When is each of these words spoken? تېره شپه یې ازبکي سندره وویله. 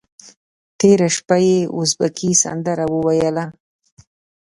تېره 0.79 1.09
شپه 1.15 1.37
یې 1.47 1.57
ازبکي 1.77 2.31
سندره 2.43 2.85
وویله. 2.93 3.45